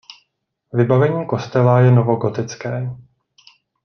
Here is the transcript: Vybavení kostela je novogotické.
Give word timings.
Vybavení 0.73 1.25
kostela 1.27 1.79
je 1.79 1.91
novogotické. 1.91 2.89